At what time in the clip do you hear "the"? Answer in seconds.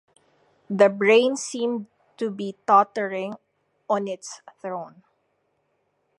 0.67-0.89